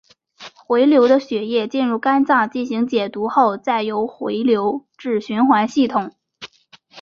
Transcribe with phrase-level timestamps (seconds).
[0.55, 6.11] 回流的血液进入肝脏进行解毒后再由回流至循环系统。